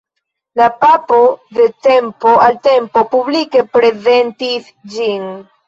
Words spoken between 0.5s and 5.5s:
La papo de tempo al tempo publike prezentis ĝin.